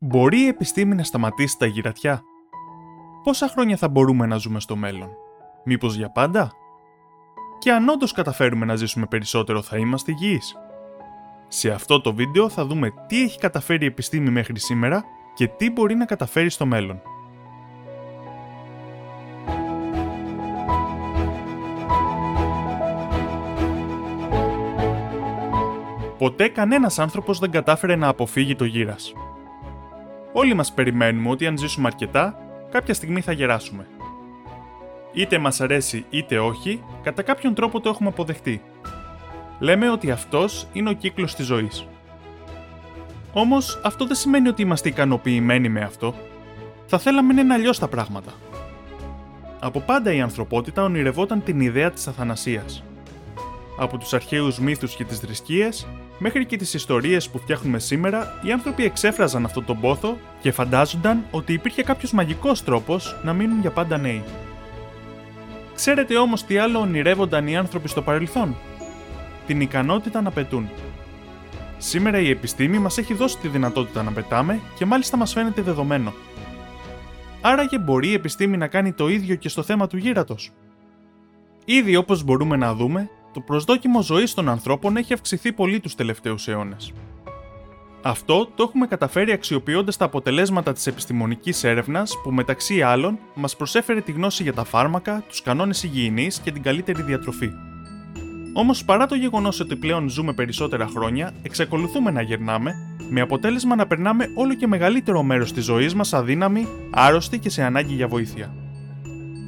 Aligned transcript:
Μπορεί 0.00 0.38
η 0.40 0.46
επιστήμη 0.46 0.94
να 0.94 1.02
σταματήσει 1.02 1.58
τα 1.58 1.66
γυρατιά; 1.66 2.22
Πόσα 3.22 3.48
χρόνια 3.48 3.76
θα 3.76 3.88
μπορούμε 3.88 4.26
να 4.26 4.36
ζούμε 4.36 4.60
στο 4.60 4.76
μέλλον; 4.76 5.08
Μήπως 5.64 5.96
για 5.96 6.10
πάντα; 6.10 6.52
Και 7.58 7.72
αν 7.72 7.88
όντως 7.88 8.12
καταφέρουμε 8.12 8.64
να 8.64 8.74
ζήσουμε 8.76 9.06
περισσότερο 9.06 9.62
θα 9.62 9.76
είμαστε 9.76 10.12
υγιείς; 10.12 10.56
Σε 11.48 11.70
αυτό 11.70 12.00
το 12.00 12.14
βίντεο 12.14 12.48
θα 12.48 12.64
δούμε 12.66 12.92
τι 13.06 13.22
έχει 13.22 13.38
καταφέρει 13.38 13.84
η 13.84 13.86
επιστήμη 13.86 14.30
μέχρι 14.30 14.58
σήμερα 14.58 15.04
και 15.34 15.48
τι 15.48 15.70
μπορεί 15.70 15.94
να 15.94 16.04
καταφέρει 16.04 16.50
στο 16.50 16.66
μέλλον. 16.66 17.00
Ποτέ 26.18 26.48
κανένας 26.48 26.98
άνθρωπος 26.98 27.38
δεν 27.38 27.50
κατάφερε 27.50 27.96
να 27.96 28.08
αποφύγει 28.08 28.56
το 28.56 28.64
γύρας. 28.64 29.14
Όλοι 30.38 30.54
μας 30.54 30.72
περιμένουμε 30.72 31.30
ότι 31.30 31.46
αν 31.46 31.58
ζήσουμε 31.58 31.86
αρκετά, 31.86 32.38
κάποια 32.70 32.94
στιγμή 32.94 33.20
θα 33.20 33.32
γεράσουμε. 33.32 33.86
Είτε 35.12 35.38
μας 35.38 35.60
αρέσει 35.60 36.04
είτε 36.10 36.38
όχι, 36.38 36.82
κατά 37.02 37.22
κάποιον 37.22 37.54
τρόπο 37.54 37.80
το 37.80 37.88
έχουμε 37.88 38.08
αποδεχτεί. 38.08 38.62
Λέμε 39.58 39.90
ότι 39.90 40.10
αυτός 40.10 40.66
είναι 40.72 40.90
ο 40.90 40.92
κύκλος 40.92 41.34
της 41.34 41.46
ζωής. 41.46 41.86
Όμως 43.32 43.80
αυτό 43.84 44.06
δεν 44.06 44.16
σημαίνει 44.16 44.48
ότι 44.48 44.62
είμαστε 44.62 44.88
ικανοποιημένοι 44.88 45.68
με 45.68 45.80
αυτό. 45.80 46.14
Θα 46.86 46.98
θέλαμε 46.98 47.32
να 47.32 47.40
είναι 47.40 47.54
αλλιώς 47.54 47.78
τα 47.78 47.88
πράγματα. 47.88 48.32
Από 49.60 49.80
πάντα 49.80 50.12
η 50.12 50.20
ανθρωπότητα 50.20 50.82
ονειρευόταν 50.82 51.42
την 51.42 51.60
ιδέα 51.60 51.90
της 51.90 52.06
αθανασίας. 52.06 52.82
Από 53.80 53.98
τους 53.98 54.12
αρχαίους 54.12 54.58
μύθους 54.58 54.94
και 54.94 55.04
τις 55.04 55.18
θρησκείες, 55.18 55.86
μέχρι 56.18 56.46
και 56.46 56.56
τις 56.56 56.74
ιστορίες 56.74 57.28
που 57.28 57.38
φτιάχνουμε 57.38 57.78
σήμερα, 57.78 58.40
οι 58.42 58.52
άνθρωποι 58.52 58.84
εξέφραζαν 58.84 59.44
αυτόν 59.44 59.64
τον 59.64 59.80
πόθο 59.80 60.18
και 60.40 60.52
φαντάζονταν 60.52 61.24
ότι 61.30 61.52
υπήρχε 61.52 61.82
κάποιος 61.82 62.12
μαγικός 62.12 62.64
τρόπος 62.64 63.16
να 63.24 63.32
μείνουν 63.32 63.60
για 63.60 63.70
πάντα 63.70 63.98
νέοι. 63.98 64.22
Ξέρετε 65.74 66.16
όμως 66.16 66.44
τι 66.44 66.58
άλλο 66.58 66.78
ονειρεύονταν 66.78 67.46
οι 67.46 67.56
άνθρωποι 67.56 67.88
στο 67.88 68.02
παρελθόν; 68.02 68.56
Την 69.46 69.60
ικανότητα 69.60 70.20
να 70.20 70.30
πετούν. 70.30 70.68
Σήμερα 71.78 72.18
η 72.18 72.30
επιστήμη 72.30 72.78
μας 72.78 72.98
έχει 72.98 73.14
δώσει 73.14 73.38
τη 73.38 73.48
δυνατότητα 73.48 74.02
να 74.02 74.10
πετάμε 74.12 74.60
και 74.76 74.84
μάλιστα 74.84 75.16
μας 75.16 75.32
φαίνεται 75.32 75.62
δεδομένο. 75.62 76.12
Άραγε 77.40 77.78
μπορεί 77.78 78.08
η 78.08 78.12
επιστήμη 78.12 78.56
να 78.56 78.66
κάνει 78.66 78.92
το 78.92 79.08
ίδιο 79.08 79.34
και 79.34 79.48
στο 79.48 79.62
θέμα 79.62 79.86
του 79.86 79.96
γύρατος. 79.96 80.52
Ήδη 81.64 81.96
όπως 81.96 82.22
μπορούμε 82.22 82.56
να 82.56 82.74
δούμε, 82.74 83.10
το 83.32 83.40
προσδόκιμο 83.40 84.02
ζωής 84.02 84.34
των 84.34 84.48
ανθρώπων 84.48 84.96
έχει 84.96 85.12
αυξηθεί 85.12 85.52
πολύ 85.52 85.80
τους 85.80 85.94
τελευταίους 85.94 86.48
αιώνες. 86.48 86.92
Αυτό 88.02 88.48
το 88.54 88.62
έχουμε 88.62 88.86
καταφέρει 88.86 89.32
αξιοποιώντας 89.32 89.96
τα 89.96 90.04
αποτελέσματα 90.04 90.72
της 90.72 90.86
επιστημονικής 90.86 91.64
έρευνας 91.64 92.14
που 92.22 92.30
μεταξύ 92.30 92.82
άλλων 92.82 93.18
μας 93.34 93.56
προσέφερε 93.56 94.00
τη 94.00 94.12
γνώση 94.12 94.42
για 94.42 94.52
τα 94.52 94.64
φάρμακα, 94.64 95.24
τους 95.28 95.42
κανόνες 95.42 95.82
υγιεινής 95.82 96.38
και 96.38 96.52
την 96.52 96.62
καλύτερη 96.62 97.02
διατροφή. 97.02 97.50
Όμως 98.52 98.84
παρά 98.84 99.06
το 99.06 99.14
γεγονός 99.14 99.60
ότι 99.60 99.76
πλέον 99.76 100.08
ζούμε 100.08 100.32
περισσότερα 100.32 100.86
χρόνια, 100.86 101.32
εξακολουθούμε 101.42 102.10
να 102.10 102.22
γερνάμε, 102.22 102.74
με 103.10 103.20
αποτέλεσμα 103.20 103.74
να 103.74 103.86
περνάμε 103.86 104.30
όλο 104.34 104.54
και 104.54 104.66
μεγαλύτερο 104.66 105.22
μέρος 105.22 105.52
της 105.52 105.64
ζωής 105.64 105.94
μας 105.94 106.12
αδύναμοι, 106.12 106.68
άρρωστοι 106.90 107.38
και 107.38 107.50
σε 107.50 107.62
ανάγκη 107.62 107.94
για 107.94 108.08
βοήθεια. 108.08 108.54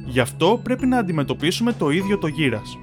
Γι' 0.05 0.19
αυτό 0.19 0.59
πρέπει 0.63 0.85
να 0.85 0.97
αντιμετωπίσουμε 0.97 1.73
το 1.73 1.89
ίδιο 1.89 2.17
το 2.17 2.27
γύρας, 2.27 2.77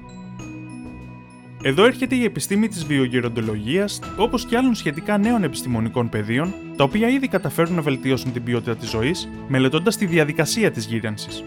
εδώ 1.61 1.85
έρχεται 1.85 2.15
η 2.15 2.23
επιστήμη 2.23 2.67
της 2.67 2.85
βιογεροντολογίας, 2.85 3.99
όπως 4.17 4.45
και 4.45 4.57
άλλων 4.57 4.75
σχετικά 4.75 5.17
νέων 5.17 5.43
επιστημονικών 5.43 6.09
πεδίων, 6.09 6.53
τα 6.75 6.83
οποία 6.83 7.09
ήδη 7.09 7.27
καταφέρουν 7.27 7.75
να 7.75 7.81
βελτιώσουν 7.81 8.31
την 8.31 8.43
ποιότητα 8.43 8.75
της 8.75 8.89
ζωής, 8.89 9.29
μελετώντας 9.47 9.97
τη 9.97 10.05
διαδικασία 10.05 10.71
της 10.71 10.85
γύρανσης. 10.85 11.43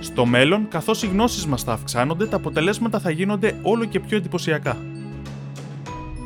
Στο 0.00 0.26
μέλλον, 0.26 0.68
καθώς 0.68 1.02
οι 1.02 1.06
γνώσεις 1.06 1.46
μας 1.46 1.62
θα 1.62 1.72
αυξάνονται, 1.72 2.26
τα 2.26 2.36
αποτελέσματα 2.36 3.00
θα 3.00 3.10
γίνονται 3.10 3.58
όλο 3.62 3.84
και 3.84 4.00
πιο 4.00 4.16
εντυπωσιακά. 4.16 4.76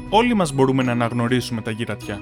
Όλοι 0.08 0.34
μας 0.34 0.52
μπορούμε 0.52 0.82
να 0.82 0.92
αναγνωρίσουμε 0.92 1.60
τα 1.60 1.70
γυρατιά. 1.70 2.20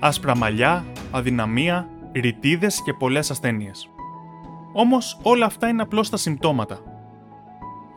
Άσπρα 0.00 0.36
μαλλιά, 0.36 0.84
αδυναμία, 1.10 1.88
ρητίδες 2.12 2.82
και 2.84 2.92
πολλές 2.92 3.30
ασθένειες. 3.30 3.88
Όμως 4.72 5.18
όλα 5.22 5.46
αυτά 5.46 5.68
είναι 5.68 5.82
απλώς 5.82 6.10
τα 6.10 6.16
συμπτώματα, 6.16 6.80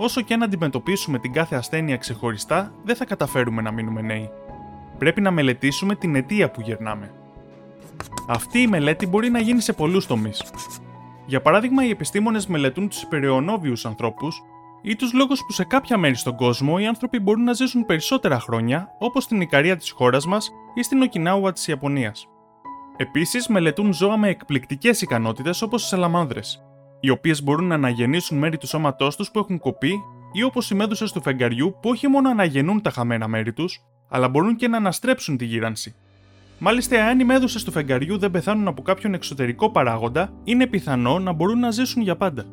όσο 0.02 0.22
και 0.22 0.34
αν 0.34 0.44
αντιμετωπίσουμε 0.44 1.20
την 1.20 1.34
κάθε 1.34 1.56
ασθένεια 1.56 1.98
ξεχωριστά, 1.98 2.74
δεν 2.84 2.96
θα 2.96 3.06
καταφέρουμε 3.06 3.62
να 3.62 3.72
μείνουμε 3.72 4.02
νέοι. 4.02 4.30
Πρέπει 4.98 5.22
να 5.22 5.32
μελετήσουμε 5.32 5.96
την 5.96 6.16
αιτία 6.16 6.52
που 6.52 6.62
γερνάμε. 6.62 7.12
Αυτή 8.28 8.60
η 8.60 8.68
μελέτη 8.68 9.08
μπορεί 9.08 9.30
να 9.30 9.40
γίνει 9.40 9.62
σε 9.62 9.74
πολλούς 9.74 10.08
τομείς. 10.08 10.44
Για 11.26 11.42
παράδειγμα, 11.42 11.86
οι 11.86 11.90
επιστήμονες 11.90 12.48
μελετούν 12.48 12.90
τους 12.90 13.02
υπεραιωνόβιου 13.02 13.74
ανθρώπους 13.84 14.44
ή 14.82 14.96
τους 14.96 15.14
λόγους 15.14 15.40
που 15.46 15.52
σε 15.52 15.64
κάποια 15.64 15.98
μέρη 15.98 16.16
στον 16.16 16.36
κόσμο 16.36 16.78
οι 16.80 16.86
άνθρωποι 16.86 17.20
μπορούν 17.20 17.44
να 17.44 17.54
ζήσουν 17.54 17.86
περισσότερα 17.86 18.40
χρόνια, 18.40 18.96
όπως 19.00 19.24
στην 19.24 19.42
Ικαρία 19.42 19.78
της 19.78 19.92
χώρας 19.92 20.26
μας 20.26 20.52
ή 20.74 20.84
στην 20.84 21.02
Οκινάουα 21.02 21.52
της 21.52 21.68
Ιαπωνίας. 21.68 22.28
Επίσης, 22.98 23.48
μελετούν 23.48 23.94
ζώα 23.94 24.18
με 24.18 24.30
εκπληκτικές 24.30 25.02
ικανότητες 25.02 25.62
όπως 25.62 25.84
οι 25.84 25.88
σαλαμάνδρες, 25.88 26.64
οι 27.00 27.10
οποίες 27.10 27.44
μπορούν 27.44 27.68
να 27.68 27.76
αναγεννήσουν 27.76 28.38
μέρη 28.38 28.58
του 28.58 28.68
σώματός 28.68 29.16
τους 29.16 29.32
που 29.32 29.40
έχουν 29.40 29.60
κοπεί 29.60 29.94
ή 30.34 30.44
όπως 30.44 30.70
οι 30.70 30.76
μέδουσες 30.76 31.12
του 31.12 31.22
φεγγαριού 31.22 31.76
που 31.82 31.90
όχι 31.90 32.08
μόνο 32.08 32.30
αναγεννούν 32.30 32.82
τα 32.82 32.90
χαμένα 32.90 33.28
μέρη 33.28 33.54
τους, 33.54 33.86
αλλά 34.10 34.30
μπορούν 34.30 34.56
και 34.56 34.68
να 34.68 34.78
αναστρέψουν 34.78 35.38
τη 35.38 35.46
γύρανση. 35.46 35.96
Μάλιστα, 36.60 36.96
εάν 36.96 37.20
οι 37.20 37.24
μέδουσες 37.24 37.64
του 37.64 37.72
φεγγαριού 37.72 38.18
δεν 38.18 38.32
πεθάνουν 38.32 38.68
από 38.68 38.82
κάποιον 38.82 39.14
εξωτερικό 39.14 39.72
παράγοντα, 39.72 40.34
είναι 40.44 40.68
πιθανό 40.68 41.20
να 41.20 41.32
μπορούν 41.32 41.60
να 41.60 41.72
ζήσουν 41.72 42.02
για 42.02 42.16
πάντα. 42.16 42.46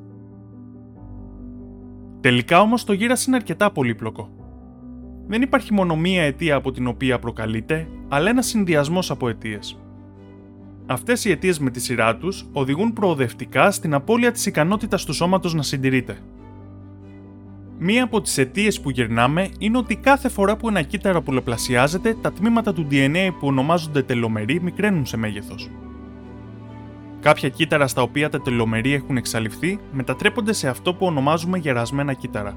Τελικά 2.20 2.60
όμως 2.60 2.84
το 2.84 2.92
γύρας 2.92 3.26
είναι 3.26 3.36
αρκετά 3.36 3.70
πολύπλοκο. 3.70 4.30
Δεν 5.26 5.42
υπάρχει 5.42 5.72
μόνο 5.72 5.96
μία 5.96 6.22
αιτία 6.22 6.54
από 6.54 6.72
την 6.72 6.86
οποία 6.86 7.18
προκαλείται, 7.18 7.88
αλλά 8.08 8.30
ένα 8.30 8.42
συνδυασμός 8.42 9.10
από 9.10 9.28
αιτίες. 9.28 9.85
Αυτές 10.86 11.24
οι 11.24 11.30
αιτίες 11.30 11.58
με 11.58 11.70
τη 11.70 11.80
σειρά 11.80 12.16
τους 12.16 12.46
οδηγούν 12.52 12.92
προοδευτικά 12.92 13.70
στην 13.70 13.94
απώλεια 13.94 14.32
της 14.32 14.46
ικανότητας 14.46 15.04
του 15.04 15.12
σώματος 15.12 15.54
να 15.54 15.62
συντηρείται. 15.62 16.18
Μία 17.78 18.04
από 18.04 18.20
τις 18.20 18.38
αιτίες 18.38 18.80
που 18.80 18.90
γυρνάμε 18.90 19.48
είναι 19.58 19.78
ότι 19.78 19.96
κάθε 19.96 20.28
φορά 20.28 20.56
που 20.56 20.68
ένα 20.68 20.82
κύτταρο 20.82 21.22
πολλαπλασιάζεται, 21.22 22.16
τα 22.20 22.32
τμήματα 22.32 22.72
του 22.72 22.86
DNA 22.90 23.28
που 23.38 23.46
ονομάζονται 23.46 24.02
τελομεροί 24.02 24.62
μικραίνουν 24.62 25.06
σε 25.06 25.16
μέγεθος. 25.16 25.70
Κάποια 27.20 27.48
κύτταρα 27.48 27.86
στα 27.86 28.02
οποία 28.02 28.28
τα 28.28 28.40
τελομεροί 28.40 28.92
έχουν 28.92 29.16
εξαλειφθεί 29.16 29.78
μετατρέπονται 29.92 30.52
σε 30.52 30.68
αυτό 30.68 30.94
που 30.94 31.06
ονομάζουμε 31.06 31.58
γερασμένα 31.58 32.12
κύτταρα. 32.12 32.56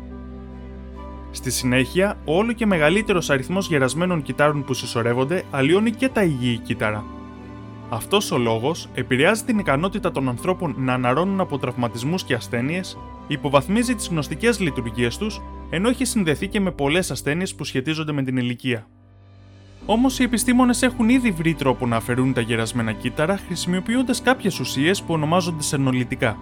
Στη 1.31 1.51
συνέχεια, 1.51 2.17
όλο 2.25 2.51
και 2.51 2.65
μεγαλύτερος 2.65 3.29
αριθμός 3.29 3.67
γερασμένων 3.67 4.21
κυτάρων 4.21 4.63
που 4.63 4.73
συσσωρεύονται 4.73 5.43
αλλοιώνει 5.51 5.91
και 5.91 6.09
τα 6.09 6.23
υγιή 6.23 6.57
κύτταρα, 6.57 7.03
αυτός 7.89 8.31
ο 8.31 8.37
λόγος 8.37 8.89
επηρεάζει 8.93 9.43
την 9.43 9.59
ικανότητα 9.59 10.11
των 10.11 10.29
ανθρώπων 10.29 10.75
να 10.77 10.93
αναρώνουν 10.93 11.39
από 11.39 11.57
τραυματισμούς 11.57 12.23
και 12.23 12.33
ασθένειες, 12.33 12.97
υποβαθμίζει 13.27 13.95
τις 13.95 14.07
γνωστικές 14.07 14.59
λειτουργίες 14.59 15.17
τους, 15.17 15.41
ενώ 15.69 15.89
έχει 15.89 16.05
συνδεθεί 16.05 16.47
και 16.47 16.59
με 16.59 16.71
πολλές 16.71 17.11
ασθένειες 17.11 17.55
που 17.55 17.63
σχετίζονται 17.63 18.11
με 18.11 18.23
την 18.23 18.37
ηλικία. 18.37 18.87
Όμως 19.85 20.19
οι 20.19 20.23
επιστήμονες 20.23 20.81
έχουν 20.81 21.09
ήδη 21.09 21.31
βρει 21.31 21.53
τρόπο 21.53 21.87
να 21.87 21.95
αφαιρούν 21.95 22.33
τα 22.33 22.41
γερασμένα 22.41 22.91
κύτταρα 22.91 23.37
χρησιμοποιώντας 23.45 24.21
κάποιες 24.21 24.59
ουσίες 24.59 25.01
που 25.01 25.13
ονομάζονται 25.13 25.63
σερνολιτικά. 25.63 26.37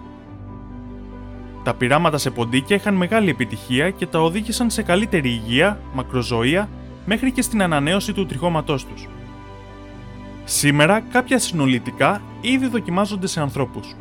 Τα 1.62 1.74
πειράματα 1.74 2.18
σε 2.18 2.30
ποντίκια 2.30 2.76
είχαν 2.76 2.94
μεγάλη 2.94 3.30
επιτυχία 3.30 3.90
και 3.90 4.06
τα 4.06 4.20
οδήγησαν 4.22 4.70
σε 4.70 4.82
καλύτερη 4.82 5.28
υγεία, 5.28 5.80
μακροζωία, 5.94 6.68
μέχρι 7.06 7.32
και 7.32 7.42
στην 7.42 7.62
ανανέωση 7.62 8.12
του 8.12 8.26
τριχώματός 8.26 8.86
τους. 8.86 9.08
Σήμερα, 10.50 11.00
κάποια 11.00 11.38
συνολιτικά 11.38 12.22
ήδη 12.40 12.66
δοκιμάζονται 12.66 13.26
σε 13.26 13.40
ανθρώπους. 13.40 13.94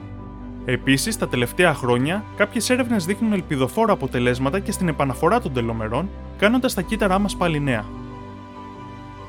Επίσης, 0.65 1.17
τα 1.17 1.27
τελευταία 1.27 1.73
χρόνια, 1.73 2.23
κάποιες 2.37 2.69
έρευνες 2.69 3.05
δείχνουν 3.05 3.33
ελπιδοφόρα 3.33 3.93
αποτελέσματα 3.93 4.59
και 4.59 4.71
στην 4.71 4.87
επαναφορά 4.87 5.41
των 5.41 5.53
τελομερών, 5.53 6.09
κάνοντας 6.37 6.73
τα 6.73 6.81
κύτταρά 6.81 7.19
μας 7.19 7.35
πάλι 7.35 7.59
νέα. 7.59 7.85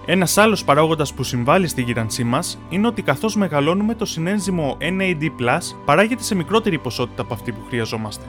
Ένας 0.06 0.38
άλλος 0.38 0.64
παράγοντας 0.64 1.14
που 1.14 1.22
συμβάλλει 1.22 1.66
στη 1.66 1.82
γύρανσή 1.82 2.24
μας 2.24 2.58
είναι 2.68 2.86
ότι 2.86 3.02
καθώς 3.02 3.36
μεγαλώνουμε, 3.36 3.94
το 3.94 4.04
συνένζυμο 4.04 4.76
NAD 4.80 5.30
παράγεται 5.84 6.22
σε 6.22 6.34
μικρότερη 6.34 6.78
ποσότητα 6.78 7.22
από 7.22 7.34
αυτή 7.34 7.52
που 7.52 7.64
χρειαζόμαστε. 7.68 8.24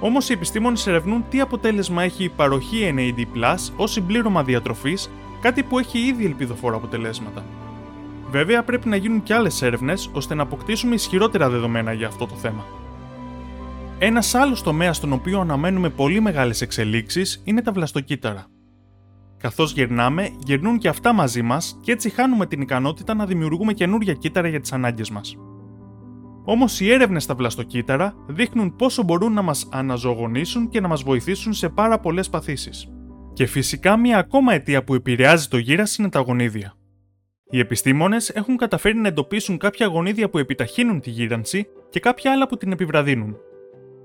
Όμως 0.00 0.28
οι 0.28 0.32
επιστήμονες 0.32 0.86
ερευνούν 0.86 1.24
τι 1.30 1.40
αποτέλεσμα 1.40 2.02
έχει 2.02 2.24
η 2.24 2.28
παροχή 2.28 2.94
NAD 2.96 3.54
ως 3.76 3.92
συμπλήρωμα 3.92 4.42
διατροφής, 4.42 5.10
κάτι 5.40 5.62
που 5.62 5.78
έχει 5.78 5.98
ήδη 5.98 6.24
ελπιδοφόρα 6.24 6.76
αποτελέσματα. 6.76 7.44
Βέβαια, 8.30 8.62
πρέπει 8.62 8.88
να 8.88 8.96
γίνουν 8.96 9.22
και 9.22 9.34
άλλες 9.34 9.62
έρευνες 9.62 10.10
ώστε 10.12 10.34
να 10.34 10.42
αποκτήσουμε 10.42 10.94
ισχυρότερα 10.94 11.50
δεδομένα 11.50 11.92
για 11.92 12.06
αυτό 12.06 12.26
το 12.26 12.34
θέμα. 12.34 12.64
Ένας 13.98 14.34
άλλος 14.34 14.62
τομέας 14.62 14.96
στον 14.96 15.12
οποίο 15.12 15.40
αναμένουμε 15.40 15.88
πολύ 15.88 16.20
μεγάλες 16.20 16.60
εξελίξεις 16.60 17.42
είναι 17.44 17.62
τα 17.62 17.72
βλαστοκύτταρα. 17.72 18.46
Καθώς 19.38 19.72
γερνάμε, 19.72 20.30
γερνούν 20.44 20.78
και 20.78 20.88
αυτά 20.88 21.12
μαζί 21.12 21.42
μας 21.42 21.78
και 21.82 21.92
έτσι 21.92 22.10
χάνουμε 22.10 22.46
την 22.46 22.60
ικανότητα 22.60 23.14
να 23.14 23.26
δημιουργούμε 23.26 23.72
καινούργια 23.72 24.14
κύτταρα 24.14 24.48
για 24.48 24.60
τις 24.60 24.72
ανάγκες 24.72 25.10
μας. 25.10 25.36
Όμως 26.44 26.80
οι 26.80 26.92
έρευνες 26.92 27.22
στα 27.22 27.34
βλαστοκύτταρα 27.34 28.14
δείχνουν 28.26 28.76
πόσο 28.76 29.02
μπορούν 29.02 29.32
να 29.32 29.42
μας 29.42 29.68
αναζωογονήσουν 29.72 30.68
και 30.68 30.80
να 30.80 30.88
μας 30.88 31.02
βοηθήσουν 31.02 31.52
σε 31.52 31.68
πάρα 31.68 31.98
πολλές 31.98 32.28
παθήσεις. 32.30 32.88
Και 33.32 33.46
φυσικά 33.46 33.96
μια 33.96 34.18
ακόμα 34.18 34.52
αιτία 34.52 34.84
που 34.84 34.94
επηρεάζει 34.94 35.48
το 35.48 35.58
γύρα 35.58 35.84
είναι 35.98 36.08
τα 36.08 36.20
γονίδια. 36.20 36.77
Οι 37.50 37.58
επιστήμονες 37.58 38.30
έχουν 38.30 38.56
καταφέρει 38.56 38.96
να 38.96 39.08
εντοπίσουν 39.08 39.58
κάποια 39.58 39.86
γονίδια 39.86 40.28
που 40.28 40.38
επιταχύνουν 40.38 41.00
τη 41.00 41.10
γύρανση 41.10 41.68
και 41.90 42.00
κάποια 42.00 42.32
άλλα 42.32 42.46
που 42.46 42.56
την 42.56 42.72
επιβραδύνουν. 42.72 43.36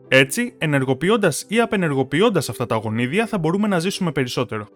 Έτσι, 0.07 0.55
ενεργοποιώντας 0.57 1.45
ή 1.47 1.59
απενεργοποιώντας 1.59 2.49
αυτά 2.49 2.65
τα 2.65 2.75
γονίδια, 2.75 3.25
θα 3.27 3.37
μπορούμε 3.37 3.67
να 3.67 3.79
ζήσουμε 3.79 4.11
περισσότερο. 4.11 4.67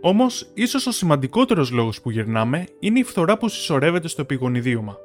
Όμως, 0.00 0.50
ίσως 0.54 0.86
ο 0.86 0.90
σημαντικότερος 0.90 1.70
λόγος 1.70 2.00
που 2.00 2.10
γυρνάμε 2.10 2.66
είναι 2.78 2.98
η 2.98 3.04
φθορά 3.04 3.38
που 3.38 3.48
συσσωρεύεται 3.48 4.08
στο 4.08 4.22
επιγονιδίωμα. 4.22 4.96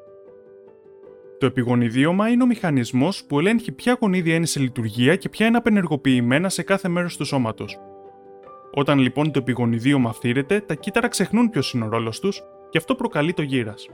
Το 1.38 1.46
επιγονιδίωμα 1.46 2.30
είναι 2.30 2.44
ο 2.44 2.46
μηχανισμός 2.46 3.24
που 3.24 3.40
ελέγχει 3.40 3.72
ποια 3.72 3.98
γονίδια 4.02 4.36
είναι 4.36 4.46
σε 4.46 4.60
λειτουργία 4.60 5.16
και 5.16 5.30
ποια 5.30 5.46
είναι 5.46 5.58
απενεργοποιημένα 5.58 6.50
σε 6.50 6.64
κάθε 6.64 6.88
μέρος 6.88 7.18
του 7.18 7.26
σώματος. 7.26 7.80
Όταν 8.74 9.00
λοιπόν 9.00 9.32
το 9.32 9.40
επιγονιδίωμα 9.40 10.14
φθήρεται, 10.14 10.60
τα 10.60 10.74
κύτταρα 10.74 11.08
ξεχνούν 11.08 11.50
ποιος 11.50 11.74
είναι 11.74 11.86
ο 11.86 11.90
ρόλος 11.90 12.20
τους 12.20 12.44
και 12.74 12.80
αυτό 12.80 12.96
προκαλεί 12.96 13.34
το 13.34 13.42
γύρας. 13.42 13.90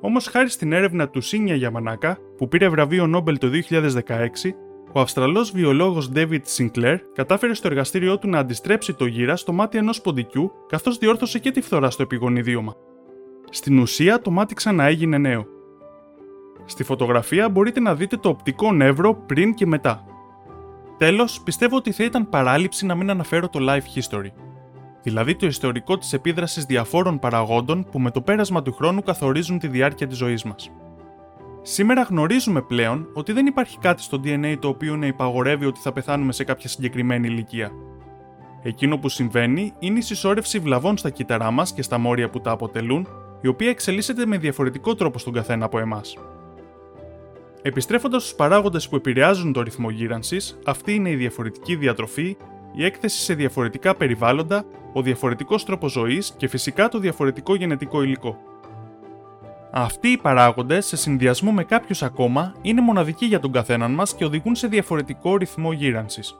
Όμως, 0.00 0.26
χάρη 0.26 0.50
στην 0.50 0.72
έρευνα 0.72 1.08
του 1.08 1.20
Σίνια 1.20 1.54
Γιαμανάκα, 1.54 2.18
που 2.36 2.48
πήρε 2.48 2.68
βραβείο 2.68 3.06
Νόμπελ 3.06 3.38
το 3.38 3.48
2016, 3.48 4.54
ο 4.92 5.00
Αυστραλός 5.00 5.50
βιολόγος 5.50 6.10
David 6.14 6.40
Sinclair 6.56 6.96
κατάφερε 7.14 7.54
στο 7.54 7.68
εργαστήριό 7.68 8.18
του 8.18 8.28
να 8.28 8.38
αντιστρέψει 8.38 8.94
το 8.94 9.06
γύρα 9.06 9.36
στο 9.36 9.52
μάτι 9.52 9.78
ενός 9.78 10.00
ποντικού, 10.00 10.52
καθώς 10.68 10.98
διόρθωσε 10.98 11.38
και 11.38 11.50
τη 11.50 11.60
φθορά 11.60 11.90
στο 11.90 12.02
επιγονιδίωμα. 12.02 12.74
Στην 13.50 13.78
ουσία, 13.78 14.20
το 14.20 14.30
μάτι 14.30 14.54
ξανά 14.54 14.84
έγινε 14.84 15.18
νέο. 15.18 15.46
Στη 16.64 16.84
φωτογραφία 16.84 17.48
μπορείτε 17.48 17.80
να 17.80 17.94
δείτε 17.94 18.16
το 18.16 18.28
οπτικό 18.28 18.72
νεύρο 18.72 19.14
πριν 19.14 19.54
και 19.54 19.66
μετά. 19.66 20.04
Τέλος, 20.96 21.40
πιστεύω 21.44 21.76
ότι 21.76 21.92
θα 21.92 22.04
ήταν 22.04 22.28
παράληψη 22.28 22.86
να 22.86 22.94
μην 22.94 23.10
αναφέρω 23.10 23.48
το 23.48 23.58
life 23.62 23.98
history, 23.98 24.30
δηλαδή 25.08 25.36
το 25.36 25.46
ιστορικό 25.46 25.98
της 25.98 26.12
επίδρασης 26.12 26.64
διαφόρων 26.64 27.18
παραγόντων 27.18 27.86
που 27.90 27.98
με 27.98 28.10
το 28.10 28.20
πέρασμα 28.20 28.62
του 28.62 28.72
χρόνου 28.72 29.02
καθορίζουν 29.02 29.58
τη 29.58 29.68
διάρκεια 29.68 30.06
της 30.06 30.16
ζωής 30.16 30.44
μας. 30.44 30.70
Σήμερα 31.62 32.02
γνωρίζουμε 32.02 32.62
πλέον 32.62 33.08
ότι 33.12 33.32
δεν 33.32 33.46
υπάρχει 33.46 33.78
κάτι 33.78 34.02
στο 34.02 34.20
DNA 34.24 34.56
το 34.60 34.68
οποίο 34.68 34.96
να 34.96 35.06
υπαγορεύει 35.06 35.66
ότι 35.66 35.80
θα 35.80 35.92
πεθάνουμε 35.92 36.32
σε 36.32 36.44
κάποια 36.44 36.68
συγκεκριμένη 36.68 37.26
ηλικία. 37.26 37.70
Εκείνο 38.62 38.98
που 38.98 39.08
συμβαίνει 39.08 39.72
είναι 39.78 39.98
η 39.98 40.02
συσσόρευση 40.02 40.58
βλαβών 40.58 40.96
στα 40.96 41.10
κύτταρά 41.10 41.50
μας 41.50 41.72
και 41.72 41.82
στα 41.82 41.98
μόρια 41.98 42.30
που 42.30 42.40
τα 42.40 42.50
αποτελούν, 42.50 43.08
η 43.40 43.48
οποία 43.48 43.68
εξελίσσεται 43.68 44.26
με 44.26 44.38
διαφορετικό 44.38 44.94
τρόπο 44.94 45.18
στον 45.18 45.32
καθένα 45.32 45.64
από 45.64 45.78
εμάς. 45.78 46.16
Επιστρέφοντας 47.62 48.22
στους 48.22 48.34
παράγοντες 48.34 48.88
που 48.88 48.96
επηρεάζουν 48.96 49.52
το 49.52 49.62
ρυθμό 49.62 49.90
γύρανσης, 49.90 50.58
αυτή 50.64 50.94
είναι 50.94 51.10
η 51.10 51.16
διαφορετική 51.16 51.76
διατροφή, 51.76 52.36
η 52.74 52.84
έκθεση 52.84 53.18
σε 53.18 53.34
διαφορετικά 53.34 53.94
περιβάλλοντα, 53.94 54.64
ο 54.98 55.02
διαφορετικός 55.02 55.64
τρόπος 55.64 55.92
ζωής 55.92 56.34
και 56.36 56.48
φυσικά 56.48 56.88
το 56.88 56.98
διαφορετικό 56.98 57.54
γενετικό 57.54 58.02
υλικό. 58.02 58.38
Αυτοί 59.70 60.08
οι 60.08 60.16
παράγοντες, 60.16 60.86
σε 60.86 60.96
συνδυασμό 60.96 61.52
με 61.52 61.64
κάποιους 61.64 62.02
ακόμα, 62.02 62.54
είναι 62.62 62.80
μοναδικοί 62.80 63.26
για 63.26 63.40
τον 63.40 63.52
καθέναν 63.52 63.90
μας 63.90 64.14
και 64.14 64.24
οδηγούν 64.24 64.54
σε 64.54 64.66
διαφορετικό 64.66 65.36
ρυθμό 65.36 65.72
γύρανσης. 65.72 66.38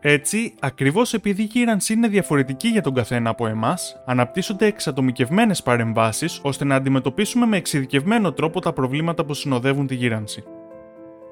Έτσι, 0.00 0.54
ακριβώς 0.60 1.14
επειδή 1.14 1.42
η 1.42 1.48
γύρανση 1.52 1.92
είναι 1.92 2.08
διαφορετική 2.08 2.68
για 2.68 2.82
τον 2.82 2.94
καθένα 2.94 3.30
από 3.30 3.46
εμάς, 3.46 4.02
αναπτύσσονται 4.06 4.66
εξατομικευμένες 4.66 5.62
παρεμβάσεις 5.62 6.40
ώστε 6.42 6.64
να 6.64 6.74
αντιμετωπίσουμε 6.74 7.46
με 7.46 7.56
εξειδικευμένο 7.56 8.32
τρόπο 8.32 8.60
τα 8.60 8.72
προβλήματα 8.72 9.24
που 9.24 9.34
συνοδεύουν 9.34 9.86
τη 9.86 9.94
γύρανση. 9.94 10.44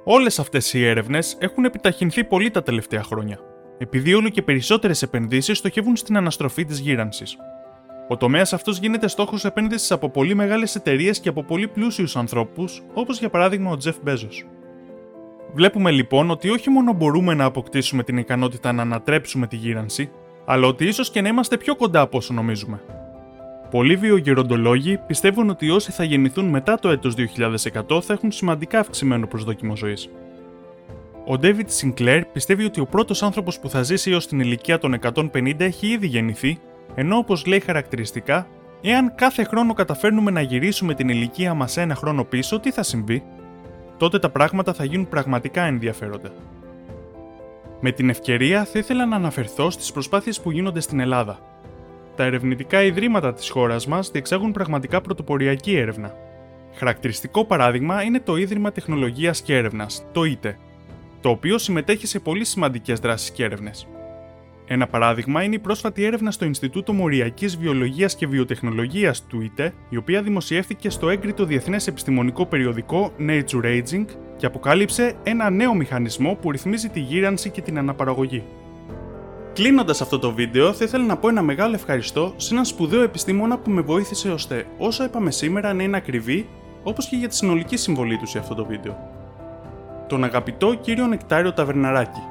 Όλες 0.05 0.39
αυτές 0.39 0.75
οι 0.75 0.87
έρευνες 0.87 1.37
έχουν 1.41 1.65
επιταχυνθεί 1.65 2.25
πολύ 2.25 2.51
τα 2.51 2.63
τελευταία 2.63 3.03
χρόνια, 3.03 3.39
επειδή 3.79 4.15
όλο 4.15 4.29
και 4.29 4.43
περισσότερες 4.43 5.03
επενδύσεις 5.03 5.59
στοχεύουν 5.59 5.97
στην 5.97 6.17
αναστροφή 6.17 6.65
της 6.65 6.79
γύρανσης. 6.79 7.37
Ο 8.09 8.17
τομέας 8.17 8.53
αυτός 8.53 8.79
γίνεται 8.79 9.09
στόχος 9.09 9.45
επένδυσης 9.45 9.91
από 9.91 10.11
πολύ 10.11 10.35
μεγάλες 10.35 10.75
εταιρείες 10.75 11.21
και 11.21 11.29
από 11.29 11.43
πολύ 11.43 11.69
πλούσιους 11.69 12.17
ανθρώπους, 12.17 12.83
όπως 12.95 13.19
για 13.19 13.29
παράδειγμα 13.29 13.71
ο 13.71 13.77
Τζεφ 13.77 13.97
Μπέζος. 14.03 14.47
Βλέπουμε 15.55 15.91
λοιπόν 15.91 16.31
ότι 16.31 16.51
όχι 16.51 16.71
μόνο 16.71 16.93
μπορούμε 16.93 17.35
να 17.35 17.45
αποκτήσουμε 17.45 18.03
την 18.03 18.17
ικανότητα 18.17 18.73
να 18.73 18.83
ανατρέψουμε 18.83 19.47
τη 19.47 19.57
γύρανση, 19.57 20.11
αλλά 20.45 20.67
ότι 20.67 20.85
ίσως 20.85 21.11
και 21.11 21.21
να 21.21 21.29
είμαστε 21.29 21.57
πιο 21.57 21.77
κοντά 21.77 22.01
από 22.01 22.17
όσο 22.17 22.35
νομίζουμε. 22.35 22.81
Πολλοί 23.71 23.97
βιογεροντολόγοι 23.97 24.99
πιστεύουν 25.07 25.51
ότι 25.51 25.71
όσοι 25.71 25.93
θα 25.93 26.05
γεννηθούν 26.05 26.45
μετά 26.45 26.79
το 26.79 26.89
έτος 26.89 27.15
2100 27.89 28.03
θα 28.03 28.13
έχουν 28.13 28.31
σημαντικά 28.33 28.79
αυξημένο 28.79 29.27
προσδόκιμο 29.27 29.77
ζωής. 29.77 30.11
Ο 31.29 31.39
David 31.43 31.67
Sinclair 31.81 32.23
πιστεύει 32.33 32.65
ότι 32.65 32.81
ο 32.81 32.87
πρώτος 32.87 33.23
άνθρωπος 33.23 33.59
που 33.59 33.71
θα 33.71 33.83
ζήσει 33.83 34.11
έως 34.11 34.27
την 34.27 34.41
ηλικία 34.41 34.79
των 34.79 34.99
150 35.15 35.61
έχει 35.61 35.87
ήδη 35.87 36.07
γεννηθεί 36.07 36.59
ενώ 36.95 37.17
όπως 37.17 37.47
λέει 37.47 37.61
χαρακτηριστικά, 37.61 38.47
εάν 38.83 39.15
κάθε 39.15 39.45
χρόνο 39.45 39.73
καταφέρνουμε 39.73 40.31
να 40.31 40.41
γυρίσουμε 40.41 40.95
την 40.95 41.09
ηλικία 41.09 41.55
μας 41.55 41.77
ένα 41.77 41.95
χρόνο 41.95 42.25
πίσω, 42.25 42.61
τι 42.61 42.71
θα 42.71 42.83
συμβεί, 42.83 43.25
τότε 43.97 44.19
τα 44.19 44.31
πράγματα 44.31 44.73
θα 44.73 44.85
γίνουν 44.85 45.09
πραγματικά 45.09 45.63
ενδιαφέροντα. 45.63 46.31
Με 47.81 47.93
την 47.93 48.09
ευκαιρία 48.09 48.65
θα 48.65 48.79
ήθελα 48.79 49.07
να 49.07 49.17
αναφερθώ 49.17 49.71
στις 49.71 49.93
προσπάθειες 49.93 50.41
που 50.41 50.51
γίνονται 50.51 50.81
στην 50.81 51.01
Ελλάδα. 51.01 51.39
Τα 52.17 52.25
ερευνητικά 52.25 52.83
ιδρύματα 52.83 53.35
της 53.35 53.49
χώρας 53.49 53.87
μας 53.87 54.11
διεξάγουν 54.11 54.53
πραγματικά 54.53 55.01
πρωτοποριακή 55.01 55.77
έρευνα. 55.77 56.15
Χαρακτηριστικό 56.75 57.45
παράδειγμα 57.45 58.03
είναι 58.03 58.21
το 58.21 58.37
Ίδρυμα 58.37 58.73
Τεχνολογίας 58.73 59.43
και 59.43 59.57
Έρευνας, 59.57 60.07
το 60.13 60.25
ΙΤΕ, 60.25 60.59
το 61.27 61.33
οποίο 61.33 61.59
συμμετέχει 61.59 62.07
σε 62.07 62.19
πολύ 62.19 62.45
σημαντικές 62.45 63.01
δράσεις 63.01 63.31
και 63.31 63.45
έρευνες. 63.45 63.87
Ένα 64.67 64.87
παράδειγμα 64.87 65.43
είναι 65.43 65.55
η 65.55 65.59
πρόσφατη 65.59 66.05
έρευνα 66.05 66.31
στο 66.31 66.45
Ινστιτούτο 66.45 66.93
Μοριακής 66.93 67.57
Βιολογίας 67.57 68.15
και 68.15 68.27
Βιοτεχνολογίας 68.27 69.27
του 69.27 69.41
ΙΤΕ, 69.41 69.73
η 69.89 69.97
οποία 69.97 70.23
δημοσιεύτηκε 70.23 70.91
στο 70.91 71.09
έγκριτο 71.09 71.45
διεθνές 71.45 71.87
επιστημονικό 71.87 72.47
περιοδικό 72.47 73.13
Nature 73.19 73.65
Aging 73.65 74.05
και 74.37 74.47
αποκάλυψε 74.47 75.15
ένα 75.23 75.51
νέο 75.51 75.75
μηχανισμό 75.75 76.35
που 76.35 76.51
ρυθμίζει 76.51 76.89
τη 76.89 77.01
γύρανση 77.01 77.51
και 77.51 77.61
την 77.61 77.79
αναπαραγωγή. 77.79 78.43
Κλείνοντας 79.53 80.01
αυτό 80.01 80.19
το 80.19 80.33
βίντεο, 80.33 80.73
θα 80.73 80.85
ήθελα 80.85 81.05
να 81.05 81.17
πω 81.17 81.29
ένα 81.29 81.43
μεγάλο 81.43 81.75
ευχαριστώ 81.75 82.35
σε 82.37 82.53
έναν 82.53 82.65
σπουδαίο 82.65 83.03
επιστήμονα 83.03 83.59
που 83.59 83.71
με 83.71 83.81
βοήθησε 83.81 84.31
ώστε 84.31 84.67
όσο 84.79 85.05
είπαμε 85.05 85.31
σήμερα 85.31 85.73
να 85.73 85.83
είναι 85.83 85.97
ακριβή, 85.97 86.49
όπως 86.83 87.09
και 87.09 87.17
για 87.17 87.29
τη 87.29 87.35
συνολική 87.35 87.77
συμβολή 87.77 88.17
του 88.17 88.27
σε 88.27 88.39
αυτό 88.39 88.55
το 88.55 88.65
βίντεο. 88.65 89.16
Τον 90.09 90.25
αγαπητό 90.25 90.75
κύριο 90.75 91.07
Νεκτάριο 91.07 91.53
Ταβερναράκη, 91.53 92.23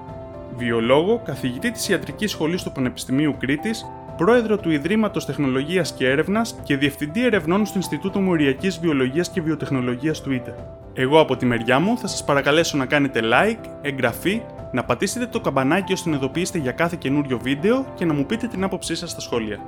βιολόγο, 0.57 1.21
καθηγητή 1.25 1.71
της 1.71 1.89
Ιατρικής 1.89 2.31
Σχολής 2.31 2.63
του 2.63 2.71
Πανεπιστημίου 2.71 3.35
Κρήτης, 3.39 3.85
πρόεδρο 4.17 4.57
του 4.57 4.71
Ιδρύματος 4.71 5.25
Τεχνολογίας 5.25 5.93
και 5.93 6.09
Έρευνας 6.09 6.55
και 6.63 6.77
διευθυντή 6.77 7.25
ερευνών 7.25 7.65
στο 7.65 7.77
Ινστιτούτο 7.77 8.19
Μοριακής 8.19 8.79
Βιολογίας 8.79 9.29
και 9.29 9.41
Βιοτεχνολογίας 9.41 10.21
του 10.21 10.31
ΙΤΕ. 10.31 10.55
Εγώ 10.93 11.19
από 11.19 11.37
τη 11.37 11.45
μεριά 11.45 11.79
μου 11.79 11.97
θα 11.97 12.07
σας 12.07 12.23
παρακαλέσω 12.23 12.77
να 12.77 12.85
κάνετε 12.85 13.19
like, 13.23 13.69
εγγραφή, 13.81 14.41
να 14.71 14.83
πατήσετε 14.83 15.25
το 15.25 15.39
καμπανάκι 15.39 15.93
ώστε 15.93 16.09
να 16.09 16.15
ειδοποιήσετε 16.15 16.57
για 16.57 16.71
κάθε 16.71 16.95
καινούριο 16.99 17.39
βίντεο 17.43 17.85
και 17.95 18.05
να 18.05 18.13
μου 18.13 18.25
πείτε 18.25 18.47
την 18.47 18.63
άποψή 18.63 18.95
σας 18.95 19.11
στα 19.11 19.19
σχόλια. 19.21 19.59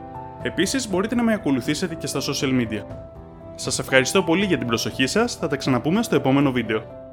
Επίσης 0.42 0.90
μπορείτε 0.90 1.16
να 1.16 1.24
με 1.24 1.34
ακολουθήσετε 1.34 1.96
και 1.96 2.08
στα 2.08 2.20
social 2.20 2.62
media. 2.62 2.84
Σας 3.56 3.80
ευχαριστώ 3.80 4.24
πολύ 4.24 4.46
για 4.46 4.58
την 4.58 4.68
προσοχή 4.68 5.08
σας, 5.08 5.36
θα 5.36 5.48
τα 5.48 5.56
ξαναπούμε 5.56 6.04
στο 6.04 6.16
επόμενο 6.16 6.52
βίντεο. 6.52 7.07